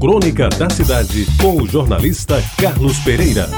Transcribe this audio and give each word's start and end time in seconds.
Crônica 0.00 0.48
da 0.50 0.70
Cidade, 0.70 1.26
com 1.42 1.60
o 1.60 1.66
jornalista 1.66 2.40
Carlos 2.56 3.00
Pereira. 3.00 3.50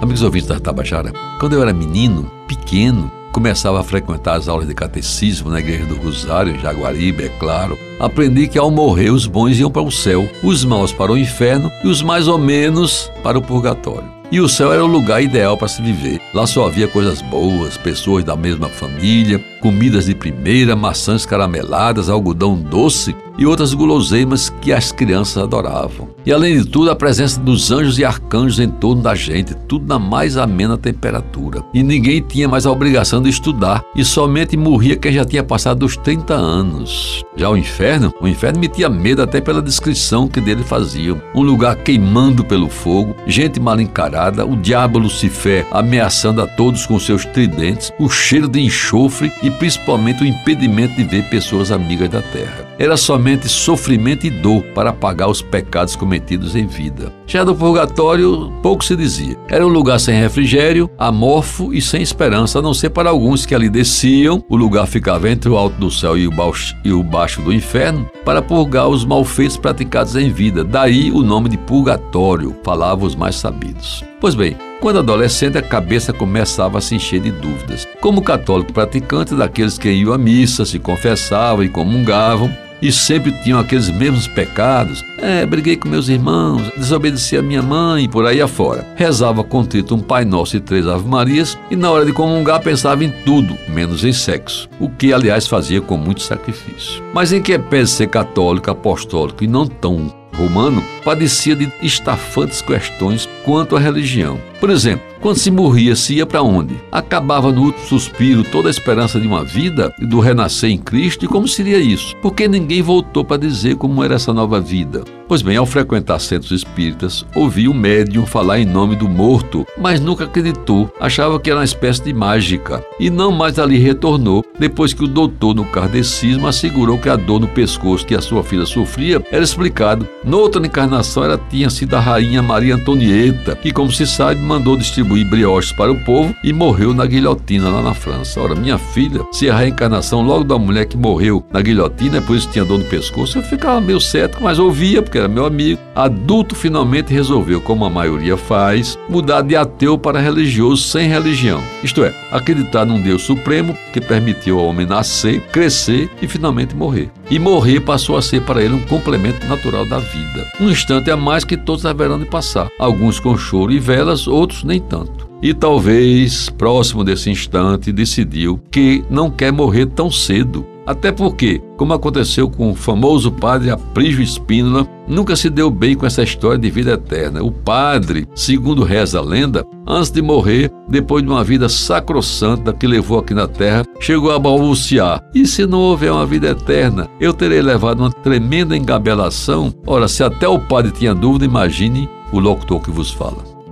Amigos 0.00 0.22
ouvintes 0.22 0.48
da 0.48 0.58
Tabajara, 0.58 1.12
quando 1.38 1.52
eu 1.52 1.62
era 1.62 1.72
menino, 1.72 2.28
pequeno, 2.48 3.12
começava 3.30 3.80
a 3.80 3.84
frequentar 3.84 4.38
as 4.38 4.48
aulas 4.48 4.66
de 4.66 4.74
catecismo 4.74 5.50
na 5.50 5.60
Igreja 5.60 5.86
do 5.86 5.94
Rosário, 6.02 6.52
em 6.52 6.58
Jaguaribe, 6.58 7.26
é 7.26 7.28
claro. 7.28 7.78
Aprendi 8.00 8.48
que 8.48 8.58
ao 8.58 8.72
morrer 8.72 9.10
os 9.10 9.24
bons 9.24 9.56
iam 9.56 9.70
para 9.70 9.82
o 9.82 9.92
céu, 9.92 10.28
os 10.42 10.64
maus 10.64 10.92
para 10.92 11.12
o 11.12 11.16
inferno 11.16 11.70
e 11.84 11.86
os 11.86 12.02
mais 12.02 12.26
ou 12.26 12.38
menos 12.38 13.08
para 13.22 13.38
o 13.38 13.42
purgatório. 13.42 14.21
E 14.32 14.40
o 14.40 14.48
céu 14.48 14.72
era 14.72 14.82
o 14.82 14.88
lugar 14.88 15.22
ideal 15.22 15.58
para 15.58 15.68
se 15.68 15.82
viver. 15.82 16.18
Lá 16.32 16.46
só 16.46 16.66
havia 16.66 16.88
coisas 16.88 17.20
boas, 17.20 17.76
pessoas 17.76 18.24
da 18.24 18.34
mesma 18.34 18.66
família, 18.66 19.38
comidas 19.60 20.06
de 20.06 20.14
primeira, 20.14 20.74
maçãs 20.74 21.26
carameladas, 21.26 22.08
algodão 22.08 22.56
doce 22.56 23.14
e 23.38 23.46
outras 23.46 23.72
guloseimas 23.72 24.50
que 24.60 24.72
as 24.72 24.92
crianças 24.92 25.42
adoravam. 25.42 26.08
E 26.24 26.32
além 26.32 26.58
de 26.58 26.68
tudo, 26.68 26.90
a 26.90 26.96
presença 26.96 27.40
dos 27.40 27.70
anjos 27.70 27.98
e 27.98 28.04
arcanjos 28.04 28.60
em 28.60 28.68
torno 28.68 29.02
da 29.02 29.14
gente, 29.14 29.54
tudo 29.68 29.86
na 29.86 29.98
mais 29.98 30.36
amena 30.36 30.76
temperatura. 30.76 31.62
E 31.72 31.82
ninguém 31.82 32.20
tinha 32.20 32.48
mais 32.48 32.66
a 32.66 32.70
obrigação 32.70 33.22
de 33.22 33.30
estudar, 33.30 33.82
e 33.96 34.04
somente 34.04 34.56
morria 34.56 34.96
quem 34.96 35.12
já 35.12 35.24
tinha 35.24 35.42
passado 35.42 35.80
dos 35.80 35.96
30 35.96 36.34
anos. 36.34 37.24
Já 37.36 37.48
o 37.48 37.56
inferno, 37.56 38.12
o 38.20 38.28
inferno 38.28 38.60
me 38.60 38.68
tinha 38.68 38.88
medo 38.88 39.22
até 39.22 39.40
pela 39.40 39.62
descrição 39.62 40.28
que 40.28 40.40
dele 40.40 40.62
faziam. 40.62 41.20
Um 41.34 41.42
lugar 41.42 41.76
queimando 41.76 42.44
pelo 42.44 42.68
fogo, 42.68 43.16
gente 43.26 43.58
mal 43.58 43.80
encarada, 43.80 44.21
o 44.46 44.56
diabo 44.56 44.98
Lucifer 44.98 45.66
ameaçando 45.70 46.40
a 46.42 46.46
todos 46.46 46.86
com 46.86 46.98
seus 46.98 47.24
tridentes, 47.24 47.92
o 47.98 48.08
cheiro 48.08 48.48
de 48.48 48.60
enxofre 48.60 49.32
e 49.42 49.50
principalmente 49.50 50.22
o 50.22 50.26
impedimento 50.26 50.94
de 50.94 51.04
ver 51.04 51.28
pessoas 51.28 51.70
amigas 51.70 52.08
da 52.08 52.22
terra. 52.22 52.71
Era 52.82 52.96
somente 52.96 53.48
sofrimento 53.48 54.26
e 54.26 54.30
dor 54.30 54.60
para 54.74 54.92
pagar 54.92 55.28
os 55.28 55.40
pecados 55.40 55.94
cometidos 55.94 56.56
em 56.56 56.66
vida. 56.66 57.12
Já 57.28 57.44
do 57.44 57.54
purgatório, 57.54 58.52
pouco 58.60 58.84
se 58.84 58.96
dizia. 58.96 59.38
Era 59.48 59.64
um 59.64 59.68
lugar 59.68 60.00
sem 60.00 60.18
refrigério, 60.18 60.90
amorfo 60.98 61.72
e 61.72 61.80
sem 61.80 62.02
esperança, 62.02 62.58
a 62.58 62.62
não 62.62 62.74
ser 62.74 62.90
para 62.90 63.10
alguns 63.10 63.46
que 63.46 63.54
ali 63.54 63.70
desciam. 63.70 64.44
O 64.48 64.56
lugar 64.56 64.88
ficava 64.88 65.30
entre 65.30 65.48
o 65.48 65.56
alto 65.56 65.76
do 65.76 65.92
céu 65.92 66.18
e 66.18 66.26
o 66.26 66.32
baixo, 66.32 66.74
e 66.84 66.92
o 66.92 67.04
baixo 67.04 67.40
do 67.40 67.52
inferno, 67.52 68.10
para 68.24 68.42
purgar 68.42 68.88
os 68.88 69.04
malfeitos 69.04 69.56
praticados 69.56 70.16
em 70.16 70.32
vida. 70.32 70.64
Daí 70.64 71.12
o 71.12 71.22
nome 71.22 71.50
de 71.50 71.58
purgatório, 71.58 72.56
falavam 72.64 73.06
os 73.06 73.14
mais 73.14 73.36
sabidos. 73.36 74.02
Pois 74.20 74.34
bem, 74.34 74.56
quando 74.80 74.98
adolescente, 74.98 75.56
a 75.56 75.62
cabeça 75.62 76.12
começava 76.12 76.78
a 76.78 76.80
se 76.80 76.96
encher 76.96 77.20
de 77.20 77.30
dúvidas. 77.30 77.86
Como 78.00 78.22
católico 78.22 78.72
praticante, 78.72 79.36
daqueles 79.36 79.78
que 79.78 79.88
iam 79.88 80.12
à 80.12 80.18
missa, 80.18 80.64
se 80.64 80.80
confessavam 80.80 81.62
e 81.62 81.68
comungavam, 81.68 82.50
e 82.82 82.90
sempre 82.90 83.30
tinham 83.42 83.60
aqueles 83.60 83.88
mesmos 83.88 84.26
pecados. 84.26 85.04
É, 85.18 85.46
briguei 85.46 85.76
com 85.76 85.88
meus 85.88 86.08
irmãos, 86.08 86.70
desobedeci 86.76 87.36
a 87.36 87.42
minha 87.42 87.62
mãe 87.62 88.04
e 88.04 88.08
por 88.08 88.26
aí 88.26 88.42
afora. 88.42 88.84
Rezava 88.96 89.44
contrito 89.44 89.94
um 89.94 90.00
Pai 90.00 90.24
Nosso 90.24 90.56
e 90.56 90.60
três 90.60 90.86
Ave 90.86 91.08
Marias 91.08 91.56
e 91.70 91.76
na 91.76 91.90
hora 91.90 92.04
de 92.04 92.12
comungar 92.12 92.60
pensava 92.60 93.04
em 93.04 93.10
tudo, 93.24 93.56
menos 93.68 94.04
em 94.04 94.12
sexo, 94.12 94.68
o 94.80 94.88
que 94.90 95.12
aliás 95.12 95.46
fazia 95.46 95.80
com 95.80 95.96
muito 95.96 96.22
sacrifício. 96.22 97.02
Mas 97.14 97.32
em 97.32 97.40
que 97.40 97.56
pese 97.58 97.92
ser 97.92 98.08
católico, 98.08 98.70
apostólico 98.70 99.44
e 99.44 99.46
não 99.46 99.66
tão 99.66 100.12
romano, 100.34 100.82
padecia 101.04 101.54
de 101.54 101.70
estafantes 101.82 102.60
questões 102.60 103.28
quanto 103.44 103.76
à 103.76 103.78
religião. 103.78 104.40
Por 104.62 104.70
exemplo, 104.70 105.04
quando 105.20 105.38
se 105.38 105.50
morria, 105.50 105.96
se 105.96 106.14
ia 106.14 106.24
para 106.24 106.40
onde? 106.40 106.76
Acabava 106.90 107.50
no 107.50 107.62
último 107.62 107.84
suspiro 107.84 108.44
toda 108.44 108.68
a 108.68 108.70
esperança 108.70 109.18
de 109.18 109.26
uma 109.26 109.44
vida 109.44 109.92
e 110.00 110.06
do 110.06 110.20
renascer 110.20 110.70
em 110.70 110.78
Cristo, 110.78 111.24
e 111.24 111.28
como 111.28 111.48
seria 111.48 111.80
isso? 111.80 112.14
Porque 112.22 112.46
ninguém 112.46 112.80
voltou 112.80 113.24
para 113.24 113.38
dizer 113.38 113.74
como 113.74 114.04
era 114.04 114.14
essa 114.14 114.32
nova 114.32 114.60
vida. 114.60 115.02
Pois 115.28 115.40
bem, 115.40 115.56
ao 115.56 115.64
frequentar 115.64 116.18
centros 116.20 116.52
espíritas, 116.52 117.24
ouvi 117.34 117.66
o 117.66 117.72
médium 117.72 118.26
falar 118.26 118.60
em 118.60 118.66
nome 118.66 118.94
do 118.94 119.08
morto, 119.08 119.66
mas 119.78 119.98
nunca 119.98 120.24
acreditou, 120.24 120.92
achava 121.00 121.40
que 121.40 121.48
era 121.50 121.60
uma 121.60 121.64
espécie 121.64 122.02
de 122.02 122.12
mágica, 122.12 122.84
e 123.00 123.08
não 123.08 123.32
mais 123.32 123.58
ali 123.58 123.78
retornou, 123.78 124.44
depois 124.58 124.92
que 124.92 125.04
o 125.04 125.08
doutor 125.08 125.54
no 125.54 125.64
kardecismo 125.64 126.46
assegurou 126.46 126.98
que 126.98 127.08
a 127.08 127.16
dor 127.16 127.40
no 127.40 127.48
pescoço 127.48 128.04
que 128.04 128.14
a 128.14 128.20
sua 128.20 128.42
filha 128.42 128.66
sofria 128.66 129.24
era 129.30 129.42
explicado. 129.42 130.06
Noutra 130.22 130.66
encarnação, 130.66 131.24
ela 131.24 131.40
tinha 131.48 131.70
sido 131.70 131.94
a 131.94 132.00
rainha 132.00 132.42
Maria 132.42 132.74
Antonieta, 132.74 133.56
que, 133.56 133.72
como 133.72 133.90
se 133.90 134.06
sabe, 134.06 134.40
mandou 134.52 134.76
distribuir 134.76 135.26
brioches 135.26 135.72
para 135.72 135.90
o 135.90 135.98
povo 136.04 136.36
e 136.44 136.52
morreu 136.52 136.92
na 136.92 137.06
guilhotina 137.06 137.70
lá 137.70 137.80
na 137.80 137.94
França. 137.94 138.38
Ora, 138.38 138.54
minha 138.54 138.76
filha, 138.76 139.22
se 139.32 139.48
a 139.48 139.56
reencarnação 139.56 140.20
logo 140.20 140.44
da 140.44 140.58
mulher 140.58 140.84
que 140.84 140.94
morreu 140.94 141.42
na 141.50 141.62
guilhotina, 141.62 142.18
é 142.18 142.20
por 142.20 142.36
isso 142.36 142.50
tinha 142.50 142.62
dor 142.62 142.78
no 142.78 142.84
pescoço, 142.84 143.38
eu 143.38 143.42
ficava 143.42 143.80
meio 143.80 143.98
cético, 143.98 144.42
mas 144.42 144.58
ouvia, 144.58 145.00
porque 145.00 145.16
era 145.16 145.26
meu 145.26 145.46
amigo. 145.46 145.80
Adulto 145.94 146.54
finalmente 146.54 147.14
resolveu, 147.14 147.62
como 147.62 147.86
a 147.86 147.90
maioria 147.90 148.36
faz, 148.36 148.98
mudar 149.08 149.40
de 149.40 149.56
ateu 149.56 149.96
para 149.96 150.20
religioso 150.20 150.82
sem 150.82 151.08
religião. 151.08 151.62
Isto 151.82 152.04
é, 152.04 152.14
acreditar 152.30 152.84
num 152.84 153.00
Deus 153.00 153.22
supremo 153.22 153.74
que 153.90 154.02
permitiu 154.02 154.58
ao 154.58 154.66
homem 154.66 154.84
nascer, 154.84 155.40
crescer 155.50 156.10
e 156.20 156.28
finalmente 156.28 156.76
morrer. 156.76 157.10
E 157.30 157.38
morrer 157.38 157.80
passou 157.80 158.18
a 158.18 158.22
ser 158.22 158.42
para 158.42 158.62
ele 158.62 158.74
um 158.74 158.82
complemento 158.82 159.46
natural 159.46 159.86
da 159.86 159.98
vida. 159.98 160.46
Um 160.60 160.68
instante 160.68 161.10
a 161.10 161.16
mais 161.16 161.42
que 161.42 161.56
todos 161.56 161.86
haverão 161.86 162.18
de 162.18 162.26
passar, 162.26 162.68
alguns 162.78 163.18
com 163.18 163.38
choro 163.38 163.72
e 163.72 163.78
velas, 163.78 164.28
outros 164.28 164.41
nem 164.64 164.80
tanto. 164.80 165.28
E 165.42 165.52
talvez, 165.52 166.48
próximo 166.48 167.02
desse 167.02 167.28
instante, 167.28 167.90
decidiu 167.90 168.60
que 168.70 169.04
não 169.10 169.28
quer 169.28 169.52
morrer 169.52 169.86
tão 169.86 170.08
cedo. 170.08 170.64
Até 170.86 171.12
porque, 171.12 171.60
como 171.76 171.92
aconteceu 171.92 172.48
com 172.48 172.70
o 172.70 172.74
famoso 172.74 173.30
padre 173.30 173.70
Aprígio 173.70 174.22
Espínola, 174.22 174.86
nunca 175.06 175.36
se 175.36 175.48
deu 175.48 175.70
bem 175.70 175.94
com 175.94 176.06
essa 176.06 176.22
história 176.22 176.58
de 176.58 176.70
vida 176.70 176.92
eterna. 176.92 177.42
O 177.42 177.52
padre, 177.52 178.26
segundo 178.34 178.82
reza 178.82 179.18
a 179.18 179.22
lenda, 179.22 179.64
antes 179.86 180.10
de 180.10 180.20
morrer, 180.20 180.70
depois 180.88 181.24
de 181.24 181.30
uma 181.30 181.44
vida 181.44 181.68
sacrossanta 181.68 182.72
que 182.72 182.86
levou 182.86 183.18
aqui 183.18 183.32
na 183.32 183.46
terra, 183.46 183.84
chegou 184.00 184.32
a 184.32 184.38
balbuciar: 184.38 185.22
E 185.34 185.46
se 185.46 185.66
não 185.66 185.78
houver 185.78 186.12
uma 186.12 186.26
vida 186.26 186.50
eterna, 186.50 187.08
eu 187.20 187.32
terei 187.32 187.62
levado 187.62 188.00
uma 188.00 188.10
tremenda 188.10 188.76
engabelação? 188.76 189.72
Ora, 189.86 190.08
se 190.08 190.24
até 190.24 190.48
o 190.48 190.58
padre 190.58 190.90
tinha 190.90 191.14
dúvida, 191.14 191.44
imagine 191.44 192.08
o 192.32 192.40
locutor 192.40 192.80
que 192.80 192.90
vos 192.90 193.10
fala. 193.10 193.51